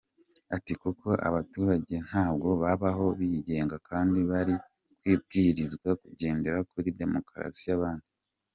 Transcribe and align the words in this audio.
Ati 0.55 0.73
“Kuko 0.81 1.07
abaturage 1.29 1.95
ntabwo 2.07 2.49
babaho 2.63 3.05
bigenga 3.19 3.75
kandi 3.89 4.19
bari 4.31 4.55
kubwirizwa 4.99 5.89
kugendera 6.01 6.59
kuri 6.71 6.89
demokarasi 7.01 7.63
y’abandi.” 7.69 8.07